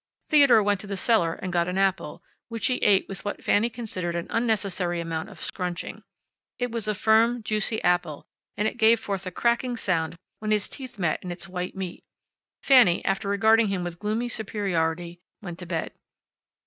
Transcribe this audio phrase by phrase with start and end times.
[0.29, 3.69] Theodore went to the cellar and got an apple, which he ate with what Fanny
[3.69, 6.01] considered an unnecessary amount of scrunching.
[6.57, 8.25] It was a firm, juicy apple,
[8.57, 12.03] and it gave forth a cracking sound when his teeth met in its white meat.
[12.63, 15.91] Fanny, after regarding him with gloomy superiority, went to bed.